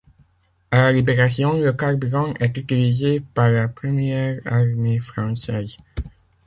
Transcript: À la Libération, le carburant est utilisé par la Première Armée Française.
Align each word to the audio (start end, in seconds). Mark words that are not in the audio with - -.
À 0.71 0.77
la 0.77 0.91
Libération, 0.93 1.59
le 1.59 1.73
carburant 1.73 2.33
est 2.39 2.57
utilisé 2.57 3.19
par 3.19 3.51
la 3.51 3.67
Première 3.67 4.39
Armée 4.47 4.97
Française. 4.97 5.77